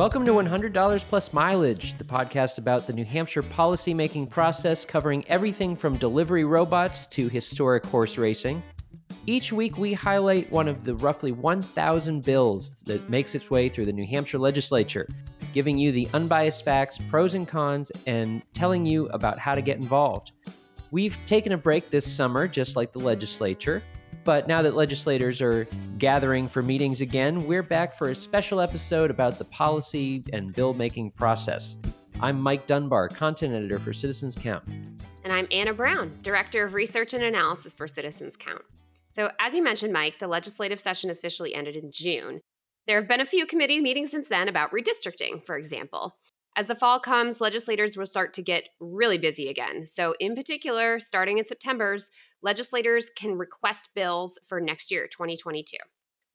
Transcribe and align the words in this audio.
Welcome 0.00 0.24
to 0.24 0.32
$100 0.32 1.00
Plus 1.02 1.30
Mileage, 1.34 1.98
the 1.98 2.04
podcast 2.04 2.56
about 2.56 2.86
the 2.86 2.92
New 2.94 3.04
Hampshire 3.04 3.42
policymaking 3.42 4.30
process 4.30 4.82
covering 4.82 5.28
everything 5.28 5.76
from 5.76 5.98
delivery 5.98 6.44
robots 6.44 7.06
to 7.08 7.28
historic 7.28 7.84
horse 7.84 8.16
racing. 8.16 8.62
Each 9.26 9.52
week, 9.52 9.76
we 9.76 9.92
highlight 9.92 10.50
one 10.50 10.68
of 10.68 10.84
the 10.84 10.94
roughly 10.94 11.32
1,000 11.32 12.22
bills 12.22 12.80
that 12.86 13.10
makes 13.10 13.34
its 13.34 13.50
way 13.50 13.68
through 13.68 13.84
the 13.84 13.92
New 13.92 14.06
Hampshire 14.06 14.38
legislature, 14.38 15.06
giving 15.52 15.76
you 15.76 15.92
the 15.92 16.08
unbiased 16.14 16.64
facts, 16.64 16.98
pros 17.10 17.34
and 17.34 17.46
cons, 17.46 17.92
and 18.06 18.40
telling 18.54 18.86
you 18.86 19.06
about 19.08 19.38
how 19.38 19.54
to 19.54 19.60
get 19.60 19.76
involved. 19.76 20.32
We've 20.90 21.18
taken 21.26 21.52
a 21.52 21.58
break 21.58 21.90
this 21.90 22.10
summer, 22.10 22.48
just 22.48 22.74
like 22.74 22.92
the 22.92 23.00
legislature. 23.00 23.82
But 24.24 24.46
now 24.46 24.60
that 24.62 24.74
legislators 24.74 25.40
are 25.40 25.66
gathering 25.98 26.46
for 26.46 26.62
meetings 26.62 27.00
again, 27.00 27.46
we're 27.46 27.62
back 27.62 27.94
for 27.94 28.10
a 28.10 28.14
special 28.14 28.60
episode 28.60 29.10
about 29.10 29.38
the 29.38 29.44
policy 29.46 30.22
and 30.32 30.54
bill 30.54 30.74
making 30.74 31.12
process. 31.12 31.76
I'm 32.20 32.38
Mike 32.38 32.66
Dunbar, 32.66 33.08
content 33.08 33.54
editor 33.54 33.78
for 33.78 33.94
Citizens 33.94 34.36
Count. 34.36 34.62
And 35.24 35.32
I'm 35.32 35.48
Anna 35.50 35.72
Brown, 35.72 36.18
director 36.22 36.66
of 36.66 36.74
research 36.74 37.14
and 37.14 37.24
analysis 37.24 37.72
for 37.72 37.88
Citizens 37.88 38.36
Count. 38.36 38.62
So, 39.12 39.30
as 39.40 39.54
you 39.54 39.62
mentioned, 39.62 39.92
Mike, 39.92 40.18
the 40.18 40.28
legislative 40.28 40.80
session 40.80 41.08
officially 41.08 41.54
ended 41.54 41.76
in 41.76 41.90
June. 41.90 42.40
There 42.86 43.00
have 43.00 43.08
been 43.08 43.20
a 43.20 43.26
few 43.26 43.46
committee 43.46 43.80
meetings 43.80 44.10
since 44.10 44.28
then 44.28 44.48
about 44.48 44.70
redistricting, 44.70 45.44
for 45.44 45.56
example. 45.56 46.16
As 46.60 46.66
the 46.66 46.74
fall 46.74 47.00
comes, 47.00 47.40
legislators 47.40 47.96
will 47.96 48.04
start 48.04 48.34
to 48.34 48.42
get 48.42 48.68
really 48.80 49.16
busy 49.16 49.48
again. 49.48 49.86
So, 49.90 50.14
in 50.20 50.36
particular, 50.36 51.00
starting 51.00 51.38
in 51.38 51.46
September's, 51.46 52.10
legislators 52.42 53.08
can 53.16 53.38
request 53.38 53.88
bills 53.94 54.38
for 54.46 54.60
next 54.60 54.90
year, 54.90 55.08
2022. 55.08 55.78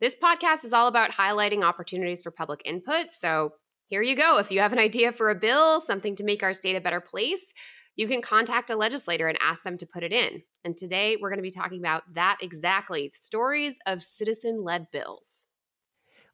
This 0.02 0.16
podcast 0.16 0.66
is 0.66 0.74
all 0.74 0.88
about 0.88 1.12
highlighting 1.12 1.64
opportunities 1.64 2.24
for 2.24 2.32
public 2.32 2.64
input. 2.66 3.12
So, 3.12 3.52
here 3.86 4.02
you 4.02 4.16
go. 4.16 4.40
If 4.40 4.50
you 4.50 4.62
have 4.62 4.74
an 4.74 4.80
idea 4.80 5.12
for 5.12 5.30
a 5.30 5.36
bill, 5.36 5.80
something 5.80 6.16
to 6.16 6.24
make 6.24 6.42
our 6.42 6.56
state 6.56 6.76
a 6.76 6.82
better 6.82 7.02
place, 7.02 7.54
you 7.96 8.08
can 8.08 8.24
contact 8.24 8.72
a 8.72 8.76
legislator 8.76 9.28
and 9.28 9.38
ask 9.40 9.64
them 9.64 9.78
to 9.78 9.86
put 9.86 10.02
it 10.02 10.12
in. 10.12 10.42
And 10.64 10.76
today 10.76 11.18
we're 11.22 11.30
going 11.30 11.38
to 11.38 11.44
be 11.44 11.52
talking 11.52 11.78
about 11.78 12.02
that 12.16 12.38
exactly 12.42 13.12
stories 13.14 13.78
of 13.86 14.02
citizen 14.02 14.64
led 14.64 14.88
bills. 14.92 15.46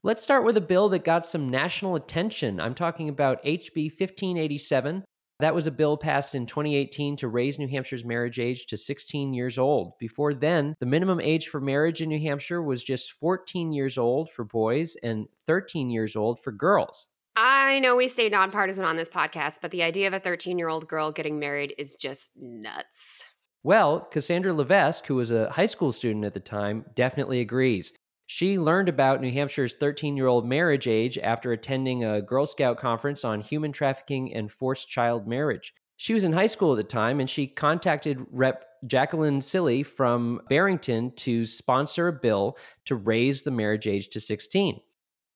Let's 0.04 0.24
start 0.24 0.44
with 0.44 0.58
a 0.58 0.62
bill 0.62 0.90
that 0.90 1.04
got 1.04 1.28
some 1.28 1.52
national 1.52 1.94
attention. 1.94 2.60
I'm 2.60 2.74
talking 2.74 3.08
about 3.08 3.44
HB 3.44 3.92
1587. 4.00 5.04
That 5.40 5.54
was 5.54 5.68
a 5.68 5.72
bill 5.72 5.96
passed 5.96 6.34
in 6.34 6.48
2018 6.48 7.18
to 7.18 7.28
raise 7.28 7.60
New 7.60 7.68
Hampshire's 7.68 8.04
marriage 8.04 8.40
age 8.40 8.66
to 8.66 8.78
16 8.78 9.32
years 9.32 9.60
old. 9.60 9.94
Before 10.00 10.34
then, 10.34 10.74
the 10.80 10.88
minimum 10.88 11.20
age 11.20 11.50
for 11.50 11.62
marriage 11.62 12.02
in 12.02 12.10
New 12.10 12.20
Hampshire 12.20 12.64
was 12.64 12.84
just 12.84 13.12
14 13.12 13.72
years 13.72 14.00
old 14.00 14.32
for 14.32 14.44
boys 14.44 14.98
and 15.04 15.28
13 15.46 15.92
years 15.92 16.16
old 16.16 16.40
for 16.40 16.52
girls. 16.52 17.08
I 17.36 17.80
know 17.80 17.96
we 17.96 18.08
stay 18.08 18.28
nonpartisan 18.28 18.86
on 18.86 18.96
this 18.96 19.10
podcast, 19.10 19.60
but 19.62 19.70
the 19.70 19.84
idea 19.84 20.08
of 20.08 20.16
a 20.16 20.20
13 20.20 20.58
year 20.58 20.70
old 20.70 20.88
girl 20.88 21.12
getting 21.12 21.38
married 21.38 21.76
is 21.78 21.94
just 21.94 22.32
nuts. 22.36 23.28
Well, 23.62 24.08
Cassandra 24.12 24.52
Levesque, 24.52 25.06
who 25.06 25.16
was 25.16 25.30
a 25.30 25.52
high 25.52 25.68
school 25.68 25.92
student 25.92 26.26
at 26.26 26.34
the 26.34 26.40
time, 26.40 26.86
definitely 26.96 27.40
agrees. 27.40 27.94
She 28.34 28.58
learned 28.58 28.88
about 28.88 29.20
New 29.20 29.30
Hampshire's 29.30 29.74
13 29.74 30.16
year 30.16 30.28
old 30.28 30.48
marriage 30.48 30.88
age 30.88 31.18
after 31.18 31.52
attending 31.52 32.06
a 32.06 32.22
Girl 32.22 32.48
Scout 32.48 32.78
conference 32.78 33.26
on 33.26 33.42
human 33.42 33.74
trafficking 33.74 34.34
and 34.34 34.50
forced 34.50 34.88
child 34.88 35.28
marriage. 35.28 35.74
She 35.98 36.14
was 36.14 36.24
in 36.24 36.32
high 36.32 36.48
school 36.48 36.72
at 36.72 36.78
the 36.78 36.86
time 36.86 37.20
and 37.20 37.30
she 37.30 37.46
contacted 37.46 38.26
Rep. 38.32 38.64
Jacqueline 38.88 39.42
Cilley 39.42 39.86
from 39.86 40.40
Barrington 40.48 41.14
to 41.18 41.46
sponsor 41.46 42.08
a 42.08 42.14
bill 42.14 42.58
to 42.86 42.96
raise 42.96 43.44
the 43.44 43.52
marriage 43.52 43.86
age 43.86 44.08
to 44.12 44.22
16. 44.22 44.80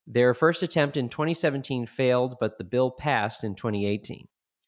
Their 0.07 0.33
first 0.33 0.63
attempt 0.63 0.95
in 0.95 1.09
2017 1.09 1.85
failed, 1.87 2.37
but 2.39 2.57
the 2.57 2.63
bill 2.63 2.91
passed 2.91 3.43
in 3.43 3.55
2018. 3.55 4.25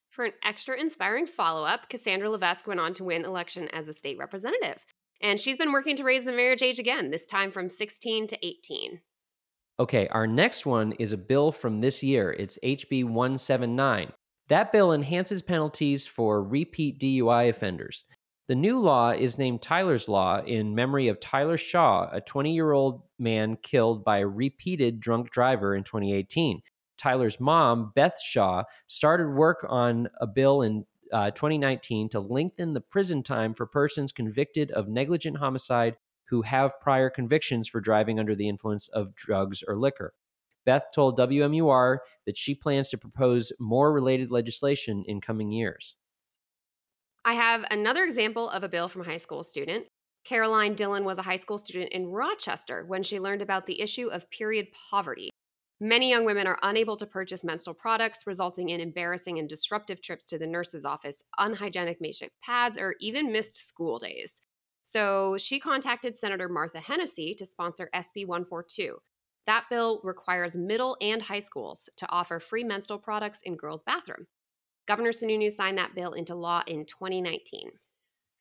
For 0.10 0.26
an 0.26 0.34
extra 0.44 0.78
inspiring 0.78 1.28
follow 1.28 1.66
up, 1.66 1.88
Cassandra 1.88 2.30
Levesque 2.30 2.68
went 2.68 2.82
on 2.82 2.94
to 2.96 3.06
win 3.06 3.24
election 3.24 3.70
as 3.70 3.88
a 3.88 3.94
state 3.94 4.18
representative. 4.18 4.84
And 5.22 5.40
she's 5.40 5.58
been 5.58 5.72
working 5.72 5.96
to 5.98 6.04
raise 6.04 6.26
the 6.26 6.32
marriage 6.32 6.62
age 6.62 6.80
again, 6.80 7.12
this 7.12 7.26
time 7.26 7.52
from 7.52 7.70
16 7.70 8.28
to 8.28 8.46
18. 8.46 9.02
Okay, 9.80 10.08
our 10.10 10.26
next 10.26 10.66
one 10.66 10.94
is 10.94 11.12
a 11.12 11.18
bill 11.18 11.52
from 11.52 11.82
this 11.82 12.04
year. 12.04 12.32
It's 12.32 12.58
HB 12.64 13.06
179. 13.06 14.12
That 14.48 14.72
bill 14.72 14.94
enhances 14.94 15.42
penalties 15.42 16.08
for 16.08 16.44
repeat 16.44 17.00
DUI 17.00 17.50
offenders. 17.50 18.06
The 18.48 18.56
new 18.56 18.80
law 18.80 19.12
is 19.12 19.38
named 19.38 19.62
Tyler's 19.62 20.08
Law 20.08 20.42
in 20.42 20.74
memory 20.74 21.10
of 21.10 21.20
Tyler 21.20 21.58
Shaw, 21.58 22.10
a 22.12 22.22
20 22.22 22.54
year 22.54 22.72
old 22.72 23.02
man 23.20 23.58
killed 23.62 24.06
by 24.06 24.20
a 24.20 24.28
repeated 24.28 25.00
drunk 25.02 25.32
driver 25.32 25.76
in 25.76 25.84
2018. 25.84 26.62
Tyler's 26.98 27.40
mom, 27.40 27.92
Beth 27.94 28.16
Shaw, 28.22 28.64
started 28.88 29.36
work 29.36 29.66
on 29.68 30.08
a 30.22 30.28
bill 30.28 30.62
in 30.62 30.86
uh, 31.12 31.32
2019 31.32 32.10
to 32.10 32.20
lengthen 32.20 32.74
the 32.74 32.82
prison 32.82 33.24
time 33.24 33.54
for 33.54 33.66
persons 33.66 34.12
convicted 34.12 34.72
of 34.72 34.88
negligent 34.88 35.38
homicide 35.38 35.98
who 36.30 36.42
have 36.42 36.80
prior 36.80 37.10
convictions 37.10 37.68
for 37.68 37.80
driving 37.80 38.20
under 38.20 38.36
the 38.36 38.50
influence 38.50 38.88
of 38.90 39.16
drugs 39.16 39.64
or 39.68 39.78
liquor. 39.78 40.14
Beth 40.66 40.90
told 40.94 41.18
WMUR 41.18 42.00
that 42.26 42.38
she 42.38 42.54
plans 42.54 42.90
to 42.90 42.98
propose 42.98 43.54
more 43.60 43.94
related 43.94 44.32
legislation 44.32 45.06
in 45.08 45.22
coming 45.22 45.52
years. 45.52 45.96
I 47.24 47.34
have 47.34 47.66
another 47.72 48.04
example 48.04 48.50
of 48.50 48.64
a 48.64 48.70
bill 48.70 48.90
from 48.90 49.02
a 49.02 49.06
high 49.06 49.18
school 49.18 49.44
student. 49.44 49.86
Caroline 50.26 50.76
Dillon 50.76 51.06
was 51.06 51.18
a 51.18 51.22
high 51.22 51.38
school 51.38 51.58
student 51.58 51.94
in 51.94 52.08
Rochester 52.08 52.84
when 52.86 53.02
she 53.02 53.20
learned 53.20 53.42
about 53.42 53.66
the 53.66 53.80
issue 53.80 54.08
of 54.08 54.30
period 54.30 54.68
poverty. 54.90 55.30
Many 55.80 56.10
young 56.10 56.26
women 56.26 56.48
are 56.48 56.58
unable 56.64 56.98
to 56.98 57.06
purchase 57.06 57.44
menstrual 57.44 57.76
products, 57.76 58.26
resulting 58.26 58.70
in 58.70 58.82
embarrassing 58.82 59.38
and 59.38 59.48
disruptive 59.48 60.02
trips 60.02 60.26
to 60.28 60.40
the 60.40 60.48
nurse's 60.48 60.86
office, 60.86 61.24
unhygienic 61.38 62.02
makeshift 62.02 62.34
pads, 62.44 62.80
or 62.80 62.96
even 63.00 63.32
missed 63.32 63.68
school 63.68 64.00
days. 64.00 64.42
So 64.82 65.38
she 65.38 65.60
contacted 65.60 66.18
Senator 66.18 66.50
Martha 66.50 66.80
Hennessey 66.80 67.36
to 67.36 67.46
sponsor 67.46 67.90
SB 67.94 68.26
142. 68.26 68.98
That 69.46 69.66
bill 69.70 70.02
requires 70.04 70.58
middle 70.58 70.98
and 71.00 71.22
high 71.22 71.42
schools 71.42 71.90
to 71.98 72.10
offer 72.10 72.40
free 72.40 72.64
menstrual 72.64 73.00
products 73.00 73.42
in 73.44 73.56
girls' 73.56 73.84
bathroom. 73.84 74.26
Governor 74.88 75.12
Sununu 75.12 75.52
signed 75.52 75.78
that 75.78 75.94
bill 75.94 76.14
into 76.14 76.34
law 76.34 76.64
in 76.66 76.86
2019. 76.86 77.70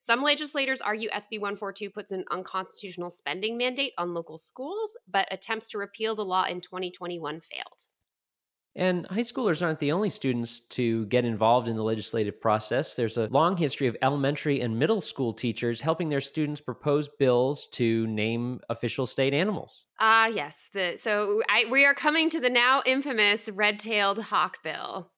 Some 0.07 0.23
legislators 0.23 0.79
argue 0.79 1.09
SB 1.09 1.41
142 1.41 1.89
puts 1.89 2.13
an 2.13 2.23
unconstitutional 2.31 3.09
spending 3.09 3.57
mandate 3.57 3.91
on 3.97 4.13
local 4.13 4.37
schools, 4.37 4.95
but 5.05 5.27
attempts 5.31 5.67
to 5.67 5.77
repeal 5.77 6.15
the 6.15 6.23
law 6.23 6.45
in 6.45 6.61
2021 6.61 7.41
failed. 7.41 7.87
And 8.77 9.05
high 9.07 9.19
schoolers 9.19 9.61
aren't 9.61 9.79
the 9.79 9.91
only 9.91 10.09
students 10.09 10.61
to 10.61 11.07
get 11.07 11.25
involved 11.25 11.67
in 11.67 11.75
the 11.75 11.83
legislative 11.83 12.39
process. 12.39 12.95
There's 12.95 13.17
a 13.17 13.27
long 13.31 13.57
history 13.57 13.87
of 13.87 13.97
elementary 14.01 14.61
and 14.61 14.79
middle 14.79 15.01
school 15.01 15.33
teachers 15.33 15.81
helping 15.81 16.07
their 16.07 16.21
students 16.21 16.61
propose 16.61 17.09
bills 17.19 17.67
to 17.73 18.07
name 18.07 18.61
official 18.69 19.07
state 19.07 19.33
animals. 19.33 19.87
Ah, 19.99 20.23
uh, 20.23 20.27
yes. 20.27 20.69
The, 20.73 20.97
so 21.01 21.41
I, 21.49 21.65
we 21.69 21.83
are 21.83 21.93
coming 21.93 22.29
to 22.29 22.39
the 22.39 22.49
now 22.49 22.81
infamous 22.85 23.49
red 23.49 23.77
tailed 23.77 24.19
hawk 24.19 24.63
bill. 24.63 25.11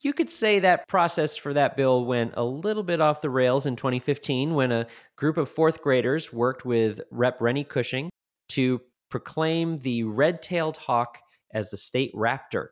You 0.00 0.12
could 0.12 0.30
say 0.30 0.60
that 0.60 0.86
process 0.88 1.36
for 1.36 1.54
that 1.54 1.76
bill 1.76 2.04
went 2.04 2.34
a 2.36 2.44
little 2.44 2.82
bit 2.82 3.00
off 3.00 3.22
the 3.22 3.30
rails 3.30 3.66
in 3.66 3.76
2015 3.76 4.54
when 4.54 4.70
a 4.70 4.86
group 5.16 5.38
of 5.38 5.50
fourth 5.50 5.82
graders 5.82 6.32
worked 6.32 6.64
with 6.64 7.00
Rep. 7.10 7.40
Rennie 7.40 7.64
Cushing 7.64 8.10
to 8.50 8.80
proclaim 9.10 9.78
the 9.78 10.02
red 10.04 10.42
tailed 10.42 10.76
hawk 10.76 11.18
as 11.54 11.70
the 11.70 11.76
state 11.76 12.12
raptor. 12.14 12.68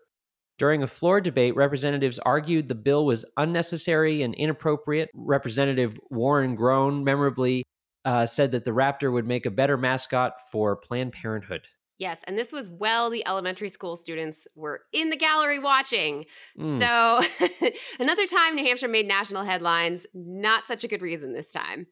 During 0.59 0.83
a 0.83 0.87
floor 0.87 1.21
debate, 1.21 1.57
representatives 1.57 2.21
argued 2.21 2.69
the 2.69 2.75
bill 2.75 3.07
was 3.07 3.25
unnecessary 3.37 4.23
and 4.23 4.35
inappropriate. 4.35 5.09
Representative 5.15 5.99
Warren 6.11 6.55
Groen 6.55 7.03
memorably 7.03 7.65
uh, 8.05 8.27
said 8.27 8.53
that 8.53 8.65
the 8.65 8.71
raptor 8.71 9.11
would 9.11 9.27
make 9.27 9.47
a 9.47 9.51
better 9.51 9.77
mascot 9.77 10.35
for 10.53 10.77
Planned 10.77 11.13
Parenthood. 11.13 11.67
Yes, 11.99 12.23
and 12.27 12.37
this 12.37 12.53
was 12.53 12.71
well 12.71 13.09
the 13.09 13.27
elementary 13.27 13.69
school 13.69 13.97
students 13.97 14.49
were 14.57 14.81
in 14.93 15.11
the 15.11 15.17
gallery 15.17 15.59
watching. 15.59 16.25
Mm. 16.59 16.79
So, 16.81 17.69
another 18.01 18.27
time 18.27 18.57
New 18.57 18.65
Hampshire 18.65 18.89
made 18.89 19.07
national 19.07 19.45
headlines. 19.45 20.07
Not 20.13 20.67
such 20.67 20.83
a 20.85 20.89
good 20.89 21.03
reason 21.03 21.33
this 21.33 21.51
time. 21.51 21.87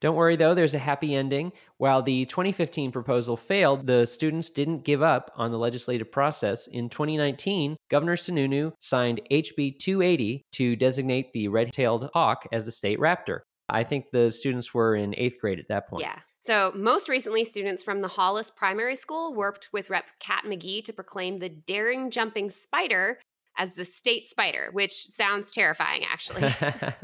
Don't 0.00 0.14
worry 0.14 0.36
though, 0.36 0.54
there's 0.54 0.74
a 0.74 0.78
happy 0.78 1.14
ending. 1.16 1.50
While 1.78 2.02
the 2.02 2.24
2015 2.26 2.92
proposal 2.92 3.36
failed, 3.36 3.86
the 3.86 4.06
students 4.06 4.48
didn't 4.48 4.84
give 4.84 5.02
up 5.02 5.32
on 5.34 5.50
the 5.50 5.58
legislative 5.58 6.12
process. 6.12 6.68
In 6.68 6.88
2019, 6.88 7.76
Governor 7.90 8.14
Sununu 8.14 8.72
signed 8.78 9.20
HB 9.30 9.80
280 9.80 10.42
to 10.52 10.76
designate 10.76 11.32
the 11.32 11.48
red 11.48 11.72
tailed 11.72 12.10
hawk 12.14 12.46
as 12.52 12.64
the 12.64 12.70
state 12.70 13.00
raptor. 13.00 13.40
I 13.68 13.82
think 13.82 14.10
the 14.10 14.30
students 14.30 14.72
were 14.72 14.94
in 14.94 15.14
eighth 15.16 15.38
grade 15.40 15.58
at 15.58 15.68
that 15.68 15.88
point. 15.88 16.04
Yeah. 16.04 16.18
So, 16.48 16.72
most 16.74 17.10
recently, 17.10 17.44
students 17.44 17.82
from 17.82 18.00
the 18.00 18.08
Hollis 18.08 18.50
Primary 18.50 18.96
School 18.96 19.34
worked 19.34 19.68
with 19.70 19.90
Rep. 19.90 20.06
Kat 20.18 20.44
McGee 20.46 20.82
to 20.84 20.94
proclaim 20.94 21.40
the 21.40 21.50
daring 21.50 22.10
jumping 22.10 22.48
spider 22.48 23.18
as 23.58 23.74
the 23.74 23.84
state 23.84 24.26
spider, 24.26 24.70
which 24.72 24.94
sounds 24.94 25.52
terrifying, 25.52 26.04
actually. 26.10 26.48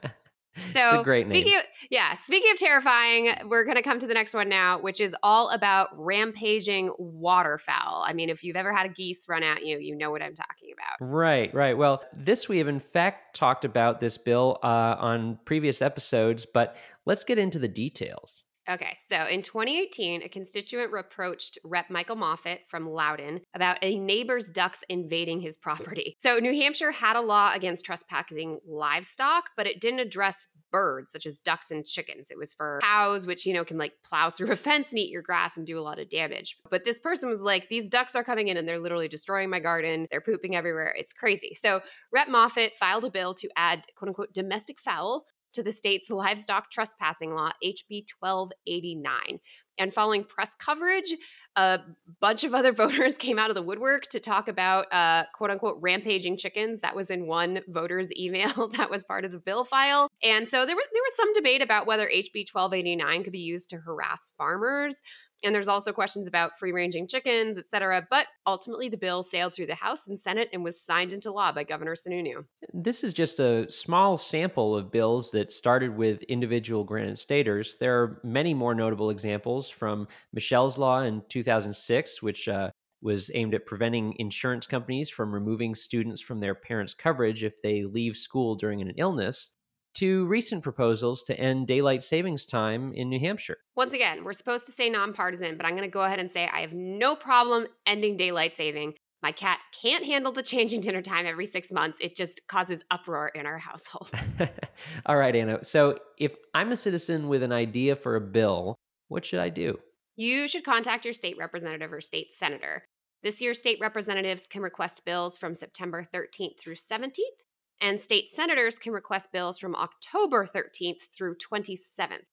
So 0.71 1.03
great 1.03 1.27
speaking 1.27 1.55
name. 1.55 1.63
of 1.63 1.67
yeah, 1.91 2.15
speaking 2.15 2.53
of 2.53 2.57
terrifying, 2.57 3.35
we're 3.49 3.65
gonna 3.65 3.83
come 3.83 3.99
to 3.99 4.07
the 4.07 4.15
next 4.15 4.35
one 4.35 4.49
now, 4.49 4.79
which 4.79 5.01
is 5.01 5.15
all 5.21 5.51
about 5.51 5.89
rampaging 5.93 6.93
waterfowl. 6.97 8.05
I 8.07 8.13
mean, 8.13 8.31
if 8.31 8.45
you've 8.45 8.55
ever 8.55 8.73
had 8.73 8.87
a 8.87 8.89
geese 8.89 9.29
run 9.29 9.43
at 9.43 9.67
you, 9.67 9.79
you 9.79 9.97
know 9.97 10.13
what 10.13 10.23
I'm 10.23 10.37
talking 10.37 10.69
about. 10.73 11.11
Right, 11.13 11.53
right. 11.53 11.77
Well, 11.77 12.05
this 12.13 12.49
we 12.49 12.59
have 12.59 12.69
in 12.69 12.79
fact 12.79 13.35
talked 13.35 13.65
about 13.65 13.99
this 13.99 14.17
bill 14.17 14.61
uh, 14.63 14.95
on 14.97 15.41
previous 15.45 15.83
episodes, 15.83 16.47
but 16.47 16.77
let's 17.05 17.25
get 17.25 17.37
into 17.37 17.59
the 17.59 17.67
details. 17.67 18.45
Okay, 18.69 18.97
so 19.11 19.27
in 19.27 19.43
2018, 19.43 20.23
a 20.23 20.29
constituent 20.29 20.91
reproached 20.91 21.59
Rep. 21.65 21.91
Michael 21.91 22.17
Moffett 22.17 22.61
from 22.69 22.89
Loudon 22.89 23.41
about 23.55 23.77
a 23.83 23.99
neighbor's 23.99 24.47
ducks 24.47 24.79
invading 24.89 25.41
his 25.41 25.57
property. 25.57 26.17
So, 26.25 26.39
New 26.39 26.55
Hampshire 26.55 26.91
had 26.91 27.17
a 27.17 27.21
law 27.21 27.53
against 27.53 27.85
trespassing 27.85 28.61
livestock, 28.67 29.51
but 29.57 29.67
it 29.67 29.81
didn't 29.81 30.01
address 30.01 30.49
birds 30.71 31.13
such 31.13 31.27
as 31.27 31.39
ducks 31.39 31.71
and 31.71 31.85
chickens. 31.85 32.31
It 32.31 32.39
was 32.39 32.55
for 32.55 32.81
cows, 32.83 33.27
which, 33.27 33.45
you 33.45 33.53
know, 33.53 33.65
can 33.65 33.77
like 33.77 33.93
plow 34.05 34.31
through 34.31 34.51
a 34.51 34.57
fence 34.65 34.91
and 34.91 34.99
eat 34.99 35.11
your 35.11 35.23
grass 35.23 35.57
and 35.57 35.67
do 35.67 35.79
a 35.79 35.83
lot 35.83 35.99
of 35.99 36.09
damage. 36.09 36.57
But 36.71 36.85
this 36.85 36.99
person 36.99 37.29
was 37.29 37.43
like, 37.43 37.69
these 37.69 37.91
ducks 37.91 38.17
are 38.17 38.25
coming 38.25 38.49
in 38.49 38.57
and 38.57 38.67
they're 38.67 38.79
literally 38.79 39.09
destroying 39.09 39.51
my 39.51 39.61
garden. 39.61 40.07
They're 40.11 40.21
pooping 40.21 40.57
everywhere. 40.57 40.95
It's 40.97 41.13
crazy. 41.13 41.57
So, 41.61 41.81
Rep. 42.13 42.29
Moffett 42.29 42.73
filed 42.75 43.05
a 43.05 43.11
bill 43.11 43.35
to 43.35 43.49
add 43.57 43.85
quote 43.97 44.09
unquote 44.09 44.33
domestic 44.33 44.81
fowl 44.81 45.27
to 45.55 45.63
the 45.63 45.73
state's 45.73 46.11
livestock 46.11 46.71
trespassing 46.71 47.35
law, 47.35 47.51
HB 47.65 48.07
1289. 48.19 49.41
And 49.77 49.93
following 49.93 50.23
press 50.23 50.55
coverage, 50.55 51.15
a 51.57 51.81
bunch 52.21 52.45
of 52.45 52.55
other 52.55 52.73
voters 52.85 53.17
came 53.17 53.39
out 53.39 53.51
of 53.51 53.57
the 53.57 53.63
woodwork 53.63 54.07
to 54.09 54.21
talk 54.21 54.49
about 54.49 54.93
uh, 54.93 55.25
quote 55.35 55.51
unquote 55.51 55.79
rampaging 55.81 56.37
chickens. 56.37 56.81
That 56.81 56.95
was 56.95 57.11
in 57.11 57.27
one 57.27 57.61
voter's 57.69 58.11
email 58.19 58.69
that 58.77 58.91
was 58.91 59.05
part 59.05 59.25
of 59.25 59.33
the 59.33 59.39
bill 59.39 59.65
file. 59.65 60.09
And 60.23 60.49
so 60.49 60.67
there 60.67 60.77
was, 60.77 60.87
there 60.93 61.03
was 61.03 61.17
some 61.17 61.33
debate 61.33 61.63
about 61.63 61.87
whether 61.87 62.07
HB 62.07 62.47
1289 62.53 63.25
could 63.25 63.33
be 63.33 63.39
used 63.41 63.71
to 63.71 63.79
harass 63.79 64.33
farmers. 64.37 65.03
And 65.45 65.55
there's 65.55 65.69
also 65.69 65.93
questions 65.93 66.27
about 66.27 66.59
free 66.59 66.73
ranging 66.73 67.07
chickens, 67.07 67.59
et 67.59 67.69
cetera. 67.71 68.07
But 68.11 68.27
ultimately, 68.47 68.89
the 68.89 68.97
bill 68.97 69.23
sailed 69.23 69.55
through 69.55 69.67
the 69.67 69.75
House 69.75 70.09
and 70.09 70.19
Senate 70.19 70.49
and 70.53 70.65
was 70.65 70.81
signed 70.81 71.13
into 71.13 71.31
law 71.31 71.53
by 71.53 71.65
Governor 71.65 71.95
Sununu. 71.95 72.45
This 72.73 73.05
is 73.05 73.13
just 73.13 73.41
a 73.41 73.71
small 73.71 74.19
sample 74.19 74.77
of 74.77 74.91
bills 74.91 75.31
that 75.33 75.53
started 75.53 75.97
with 75.97 76.23
individual 76.25 76.85
granite 76.85 77.19
staters. 77.19 77.77
There 77.79 78.01
are 78.01 78.21
many 78.25 78.55
more 78.55 78.75
notable 78.75 79.11
examples 79.11 79.69
from 79.69 80.09
Michelle's 80.33 80.79
Law 80.79 81.03
in 81.03 81.23
2006, 81.29 82.23
which 82.23 82.49
uh, 82.49 82.71
was 83.03 83.31
aimed 83.35 83.55
at 83.55 83.67
preventing 83.67 84.15
insurance 84.19 84.67
companies 84.67 85.11
from 85.11 85.33
removing 85.33 85.75
students 85.75 86.21
from 86.21 86.41
their 86.41 86.55
parents' 86.55 86.95
coverage 86.95 87.45
if 87.45 87.61
they 87.63 87.85
leave 87.85 88.17
school 88.17 88.55
during 88.55 88.81
an 88.81 88.93
illness 88.97 89.53
to 89.95 90.27
recent 90.27 90.63
proposals 90.63 91.23
to 91.25 91.39
end 91.39 91.67
daylight 91.67 92.03
savings 92.03 92.45
time 92.45 92.93
in 92.93 93.09
New 93.09 93.21
Hampshire. 93.21 93.59
Once 93.77 93.93
again, 93.93 94.25
we're 94.25 94.33
supposed 94.33 94.67
to 94.67 94.73
say 94.73 94.91
nonpartisan, 94.91 95.57
but 95.57 95.67
I'm 95.67 95.73
going 95.77 95.83
to 95.83 95.93
go 95.93 96.03
ahead 96.03 96.19
and 96.19 96.31
say 96.31 96.49
I 96.53 96.61
have 96.61 96.73
no 96.73 97.15
problem 97.15 97.67
ending 97.87 98.17
daylight 98.17 98.57
saving. 98.57 98.95
My 99.23 99.33
cat 99.33 99.61
can't 99.81 100.05
handle 100.05 100.33
the 100.33 100.43
changing 100.43 100.83
dinner 100.83 101.01
time 101.01 101.25
every 101.25 101.47
six 101.47 101.73
months. 101.73 101.99
It 102.01 102.17
just 102.17 102.47
causes 102.47 102.85
uproar 102.91 103.29
in 103.29 103.47
our 103.47 103.57
household. 103.57 104.11
All 105.07 105.17
right, 105.17 105.35
Anna. 105.35 105.65
So 105.65 105.99
if 106.19 106.35
I'm 106.53 106.73
a 106.73 106.77
citizen 106.77 107.29
with 107.29 107.43
an 107.43 107.53
idea 107.53 107.97
for 107.97 108.17
a 108.17 108.21
bill, 108.21 108.75
what 109.09 109.25
should 109.25 109.41
I 109.41 109.49
do? 109.49 109.79
You 110.17 110.47
should 110.47 110.65
contact 110.65 111.05
your 111.05 111.15
state 111.15 111.39
representative 111.39 111.93
or 111.93 112.01
state 112.01 112.33
senator. 112.33 112.85
This 113.23 113.41
year, 113.41 113.55
state 113.55 113.79
representatives 113.81 114.47
can 114.47 114.61
request 114.61 115.07
bills 115.07 115.39
from 115.39 115.55
September 115.55 116.07
13th 116.13 116.59
through 116.61 116.75
17th 116.75 117.41
and 117.81 118.01
state 118.01 118.31
senators 118.31 118.79
can 118.79 118.93
request 118.93 119.33
bills 119.33 119.59
from 119.59 119.75
October 119.75 120.47
13th 120.47 121.03
through 121.17 121.37
27th. 121.37 122.27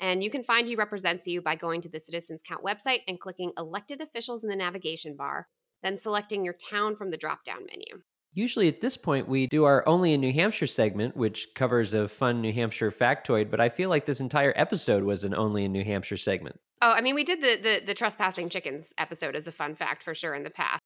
And 0.00 0.22
you 0.22 0.30
can 0.30 0.42
find 0.42 0.68
who 0.68 0.76
represents 0.76 1.26
you 1.26 1.42
by 1.42 1.56
going 1.56 1.80
to 1.80 1.88
the 1.88 2.00
Citizens 2.00 2.40
Count 2.46 2.64
website 2.64 3.00
and 3.08 3.18
clicking 3.18 3.52
elected 3.58 4.00
officials 4.00 4.44
in 4.44 4.50
the 4.50 4.56
navigation 4.56 5.16
bar, 5.16 5.48
then 5.82 5.96
selecting 5.96 6.44
your 6.44 6.54
town 6.54 6.94
from 6.96 7.10
the 7.10 7.16
drop 7.16 7.44
down 7.44 7.66
menu. 7.66 8.02
Usually 8.34 8.68
at 8.68 8.80
this 8.80 8.96
point, 8.96 9.26
we 9.26 9.46
do 9.46 9.64
our 9.64 9.86
Only 9.88 10.12
in 10.12 10.20
New 10.20 10.32
Hampshire 10.32 10.66
segment, 10.66 11.16
which 11.16 11.48
covers 11.54 11.94
a 11.94 12.06
fun 12.06 12.40
New 12.40 12.52
Hampshire 12.52 12.92
factoid, 12.92 13.50
but 13.50 13.60
I 13.60 13.68
feel 13.68 13.88
like 13.88 14.06
this 14.06 14.20
entire 14.20 14.52
episode 14.54 15.02
was 15.02 15.24
an 15.24 15.34
Only 15.34 15.64
in 15.64 15.72
New 15.72 15.82
Hampshire 15.82 16.16
segment. 16.16 16.60
Oh, 16.80 16.92
I 16.92 17.00
mean, 17.00 17.16
we 17.16 17.24
did 17.24 17.40
the, 17.40 17.58
the, 17.60 17.86
the 17.86 17.94
trespassing 17.94 18.48
chickens 18.50 18.92
episode 18.98 19.34
as 19.34 19.48
a 19.48 19.52
fun 19.52 19.74
fact 19.74 20.02
for 20.02 20.14
sure 20.14 20.34
in 20.34 20.44
the 20.44 20.50
past. 20.50 20.80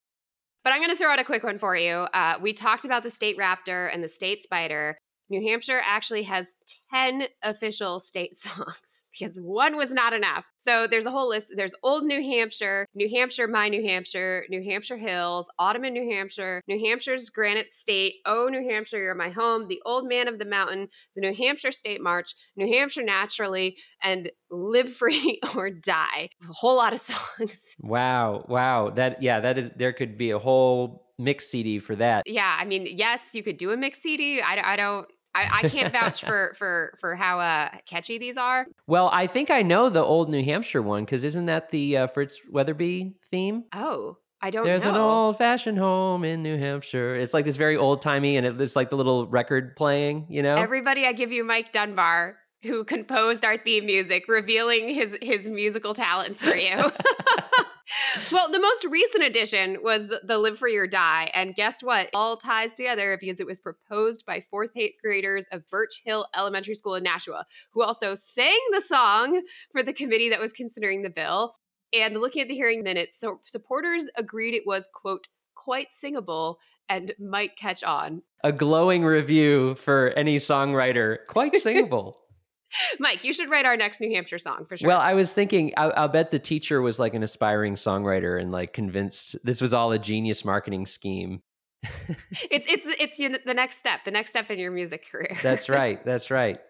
But 0.65 0.73
I'm 0.73 0.81
going 0.81 0.91
to 0.91 0.97
throw 0.97 1.11
out 1.11 1.19
a 1.19 1.25
quick 1.25 1.43
one 1.43 1.59
for 1.59 1.77
you. 1.77 2.07
Uh, 2.15 2.35
we 2.41 2.53
talked 2.53 2.85
about 2.85 3.03
the 3.03 3.11
state 3.11 3.37
raptor 3.37 3.93
and 3.93 4.03
the 4.03 4.09
state 4.09 4.43
spider. 4.43 4.97
New 5.29 5.43
Hampshire 5.43 5.81
actually 5.85 6.25
has 6.25 6.57
10 6.93 7.25
official 7.43 7.99
state 7.99 8.37
songs 8.37 9.05
because 9.19 9.39
one 9.39 9.77
was 9.77 9.93
not 9.93 10.13
enough. 10.13 10.45
So 10.59 10.87
there's 10.87 11.07
a 11.07 11.11
whole 11.11 11.29
list. 11.29 11.53
There's 11.57 11.75
Old 11.83 12.05
New 12.05 12.23
Hampshire, 12.23 12.87
New 12.95 13.09
Hampshire, 13.09 13.49
My 13.49 13.69
New 13.69 13.83
Hampshire, 13.83 14.45
New 14.49 14.63
Hampshire 14.63 14.97
Hills, 14.97 15.49
Autumn 15.59 15.85
in 15.85 15.93
New 15.93 16.11
Hampshire, 16.11 16.63
New 16.69 16.79
Hampshire's 16.79 17.31
Granite 17.31 17.73
State, 17.73 18.17
Oh 18.27 18.49
New 18.49 18.69
Hampshire, 18.69 19.03
You're 19.03 19.15
My 19.15 19.31
Home, 19.31 19.69
The 19.69 19.81
Old 19.85 20.09
Man 20.09 20.29
of 20.29 20.39
the 20.39 20.45
Mountain, 20.45 20.89
the 21.15 21.23
New 21.23 21.35
Hampshire 21.35 21.73
State 21.73 22.01
March, 22.01 22.35
New 22.57 22.67
Hampshire 22.73 23.03
Naturally, 23.03 23.77
and 24.03 24.31
Live 24.51 24.93
Free 24.93 25.41
or 25.57 25.71
Die. 25.71 26.29
A 26.43 26.53
whole 26.53 26.77
lot 26.77 26.93
of 26.93 27.01
songs. 27.39 27.75
Wow, 27.81 28.45
wow. 28.49 28.91
That 28.91 29.23
yeah, 29.23 29.41
that 29.41 29.59
is 29.59 29.71
there 29.77 29.93
could 29.93 30.17
be 30.19 30.31
a 30.31 30.39
whole 30.39 31.12
mix 31.23 31.49
CD 31.49 31.79
for 31.79 31.97
that. 31.97 32.25
Yeah, 32.27 32.57
I 32.59 32.65
mean, 32.65 32.87
yes, 32.91 33.35
you 33.35 33.43
could 33.43 33.57
do 33.57 33.71
a 33.71 33.77
mix 33.77 34.01
CD. 34.03 34.41
I, 34.41 34.73
I 34.73 34.77
don't 34.77 35.07
I, 35.35 35.61
I 35.63 35.69
can't 35.69 35.93
vouch 35.93 36.25
for 36.25 36.55
for 36.57 36.95
for 37.01 37.15
how 37.15 37.41
uh, 37.41 37.71
catchy 37.87 38.19
these 38.19 38.37
are. 38.37 38.67
Well, 38.87 39.09
I 39.13 39.27
think 39.27 39.51
I 39.51 39.63
know 39.63 39.89
the 39.89 40.03
old 40.03 40.31
New 40.31 40.45
Hampshire 40.45 40.83
one 40.83 41.05
because 41.05 41.25
isn't 41.25 41.47
that 41.47 41.71
the 41.71 41.99
uh, 41.99 42.07
Fritz 42.09 42.41
Wetherbee 42.51 43.15
theme? 43.31 43.65
Oh, 43.73 44.19
I 44.41 44.51
don't 44.51 44.65
There's 44.65 44.85
know. 44.85 44.91
an 44.91 44.97
old 44.97 45.39
fashioned 45.39 45.79
home 45.79 46.25
in 46.25 46.43
New 46.43 46.59
Hampshire. 46.59 47.15
It's 47.15 47.33
like 47.33 47.45
this 47.45 47.57
very 47.57 47.77
old 47.77 48.03
timey, 48.03 48.37
and 48.37 48.61
it's 48.61 48.77
like 48.77 48.91
the 48.91 48.97
little 48.97 49.27
record 49.29 49.77
playing. 49.77 50.27
You 50.29 50.43
know, 50.43 50.57
Everybody, 50.57 51.07
I 51.07 51.13
give 51.13 51.33
you 51.33 51.45
Mike 51.45 51.73
Dunbar, 51.73 52.37
who 52.63 52.85
composed 52.85 53.45
our 53.45 53.57
theme 53.57 53.87
music, 53.87 54.25
revealing 54.29 54.91
his 54.91 55.17
his 55.23 55.49
musical 55.49 55.95
talents 55.95 56.43
for 56.43 56.55
you. 56.55 56.91
well, 58.33 58.51
the 58.51 58.61
most 58.61 58.85
recent 58.85 59.25
addition 59.25 59.79
was 59.83 60.09
the, 60.09 60.21
the 60.25 60.39
Live 60.39 60.59
Free 60.59 60.77
or 60.77 60.87
Die. 60.87 61.31
And 61.35 61.55
guess 61.55 61.83
what? 61.83 62.09
All 62.15 62.37
ties 62.37 62.75
together 62.75 63.17
because 63.21 63.41
it 63.41 63.47
was 63.47 63.61
proposed 63.61 64.25
by 64.27 64.41
fourth 64.41 64.71
graders 65.03 65.47
of 65.53 65.69
Birch 65.69 66.03
Hill 66.05 66.27
Elementary 66.37 66.75
School 66.75 66.95
in 66.95 67.05
Nashua, 67.05 67.47
who 67.73 67.83
also 67.83 68.15
sang 68.15 68.59
the 68.73 68.81
song 68.81 69.43
for 69.73 69.83
the 69.83 69.93
committee 69.93 70.29
that 70.31 70.41
was 70.41 70.53
considering 70.53 71.03
the 71.03 71.11
bill. 71.11 71.57
And 71.93 72.17
looking 72.17 72.43
at 72.43 72.49
the 72.49 72.55
hearing 72.55 72.83
minutes, 72.83 73.21
so 73.21 73.41
supporters 73.45 74.09
agreed 74.17 74.55
it 74.55 74.67
was, 74.67 74.89
quote, 74.93 75.29
quite 75.55 75.93
singable 75.93 76.59
and 76.89 77.13
might 77.19 77.57
catch 77.57 77.83
on. 77.85 78.23
a 78.45 78.53
glowing 78.53 79.05
review 79.05 79.75
for 79.77 80.11
any 80.17 80.37
songwriter. 80.37 81.19
Quite 81.29 81.57
singable. 81.57 82.22
Mike, 82.99 83.25
you 83.25 83.33
should 83.33 83.51
write 83.51 83.65
our 83.65 83.77
next 83.77 84.01
New 84.01 84.15
Hampshire 84.15 84.39
song 84.39 84.67
for 84.69 84.77
sure. 84.77 84.89
Well, 84.89 85.01
I 85.01 85.15
was 85.15 85.33
thinking, 85.33 85.73
I, 85.77 85.85
I'll 85.91 86.09
bet 86.09 86.31
the 86.31 86.39
teacher 86.39 86.83
was 86.83 86.99
like 86.99 87.15
an 87.15 87.23
aspiring 87.23 87.75
songwriter 87.75 88.41
and 88.41 88.53
like 88.53 88.73
convinced 88.73 89.37
this 89.45 89.61
was 89.61 89.75
all 89.75 89.93
a 89.93 89.99
genius 89.99 90.45
marketing 90.45 90.87
scheme. 90.87 91.43
it's 92.51 92.67
it's 92.71 93.19
it's 93.19 93.45
the 93.45 93.55
next 93.55 93.79
step, 93.79 94.05
the 94.05 94.11
next 94.13 94.31
step 94.31 94.51
in 94.51 94.59
your 94.59 94.71
music 94.71 95.05
career. 95.11 95.37
That's 95.43 95.69
right. 95.69 96.05
That's 96.05 96.31
right. 96.31 96.61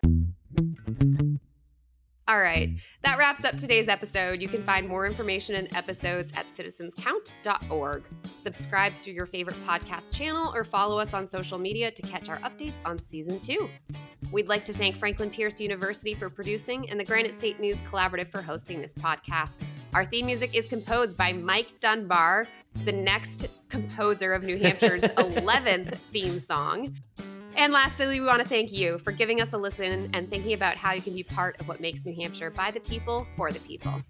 All 2.33 2.41
right. 2.41 2.71
Mm. 2.71 2.81
That 3.03 3.19
wraps 3.19 3.45
up 3.45 3.59
today's 3.59 3.89
episode. 3.89 4.41
You 4.41 4.49
can 4.49 4.63
find 4.63 4.89
more 4.89 5.05
information 5.07 5.55
and 5.57 5.69
episodes 5.77 6.33
at 6.35 6.47
citizenscount.org. 6.47 8.05
Subscribe 8.39 8.95
through 8.95 9.13
your 9.13 9.27
favorite 9.27 9.57
podcast 9.67 10.15
channel 10.15 10.51
or 10.55 10.65
follow 10.65 10.99
us 10.99 11.13
on 11.13 11.27
social 11.27 11.59
media 11.59 11.91
to 11.91 12.01
catch 12.01 12.31
our 12.31 12.39
updates 12.39 12.81
on 12.87 12.99
season 13.03 13.39
two. 13.39 13.69
We'd 14.33 14.49
like 14.49 14.65
to 14.65 14.73
thank 14.73 14.97
Franklin 14.97 15.29
Pierce 15.29 15.61
University 15.61 16.15
for 16.15 16.31
producing 16.31 16.89
and 16.89 16.99
the 16.99 17.05
Granite 17.05 17.35
State 17.35 17.61
News 17.61 17.83
Collaborative 17.83 18.29
for 18.29 18.41
hosting 18.41 18.81
this 18.81 18.95
podcast. 18.95 19.63
Our 19.93 20.07
theme 20.07 20.25
music 20.25 20.55
is 20.55 20.67
composed 20.67 21.19
by 21.19 21.35
Mike 21.35 21.81
Dunbar, 21.81 22.49
the 22.87 22.93
next 22.93 23.49
composer 23.69 24.33
of 24.33 24.43
New 24.43 24.57
Hampshire's 24.59 25.03
11th 25.19 25.97
theme 26.13 26.39
song. 26.39 26.97
And 27.63 27.73
lastly, 27.73 28.09
we 28.09 28.21
want 28.21 28.43
to 28.43 28.49
thank 28.49 28.73
you 28.73 28.99
for 28.99 29.13
giving 29.13 29.41
us 29.41 29.53
a 29.53 29.57
listen 29.57 30.11
and 30.15 30.29
thinking 30.29 30.53
about 30.53 30.77
how 30.77 30.95
you 30.95 31.01
can 31.01 31.15
be 31.15 31.23
part 31.23 31.61
of 31.61 31.69
what 31.69 31.79
makes 31.79 32.05
New 32.05 32.13
Hampshire 32.13 32.51
by 32.51 32.73
the 32.73 32.81
people 32.81 33.25
for 33.37 33.53
the 33.53 33.61
people. 33.61 34.03